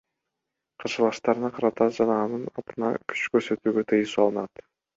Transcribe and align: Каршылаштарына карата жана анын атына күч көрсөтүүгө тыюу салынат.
Каршылаштарына 0.83 1.51
карата 1.59 1.87
жана 1.99 2.17
анын 2.23 2.49
атына 2.63 2.91
күч 3.05 3.29
көрсөтүүгө 3.37 3.87
тыюу 3.95 4.13
салынат. 4.17 4.69